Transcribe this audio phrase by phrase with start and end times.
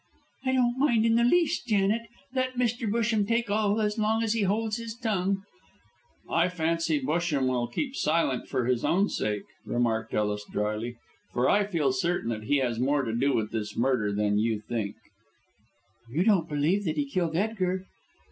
[0.47, 2.07] "I don't mind in the least, Janet.
[2.33, 2.89] Let Mr.
[2.89, 5.43] Busham take all so long as he holds his tongue."
[6.27, 10.95] "I fancy Busham will keep silent for his own sake," remarked Ellis, drily,
[11.33, 14.59] "for I feel certain that he has more to do with this murder than you
[14.59, 14.95] think."
[16.11, 17.85] "You don't believe that he killed Edgar?"